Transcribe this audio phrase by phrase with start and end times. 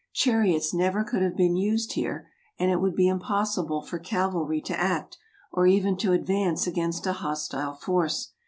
[0.13, 4.59] Chariots never could have been used here, and it would be impos sible for cavalry
[4.59, 5.19] to act,
[5.51, 8.31] or even to advance against a hostile force.